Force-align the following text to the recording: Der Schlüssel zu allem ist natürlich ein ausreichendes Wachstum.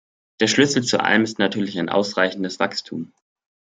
Der 0.39 0.47
Schlüssel 0.47 0.83
zu 0.83 0.99
allem 0.99 1.21
ist 1.25 1.37
natürlich 1.37 1.77
ein 1.77 1.87
ausreichendes 1.87 2.57
Wachstum. 2.59 3.13